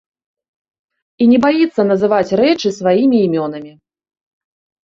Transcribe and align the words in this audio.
І 1.25 1.27
не 1.33 1.39
баіцца 1.45 1.81
называць 1.91 2.35
рэчы 2.41 2.73
сваімі 2.79 3.17
імёнамі. 3.27 3.71